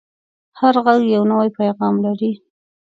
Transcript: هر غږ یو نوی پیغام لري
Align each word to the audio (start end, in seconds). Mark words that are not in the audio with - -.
هر 0.59 0.75
غږ 0.85 1.01
یو 1.15 1.23
نوی 1.31 1.49
پیغام 1.59 1.95
لري 2.05 2.31